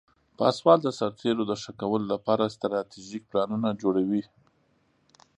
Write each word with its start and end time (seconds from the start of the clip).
پاسوال 0.39 0.79
د 0.83 0.87
سرتیرو 0.99 1.43
د 1.47 1.53
ښه 1.61 1.71
کولو 1.81 2.05
لپاره 2.13 2.47
استراتیژیک 2.51 3.23
پلانونه 3.31 3.69
جوړوي. 3.81 4.23